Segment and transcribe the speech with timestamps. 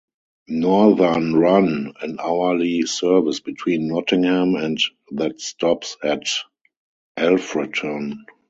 [0.47, 4.79] Northern run an hourly service between Nottingham and
[5.11, 6.27] that stops at
[7.19, 8.15] Alfreton.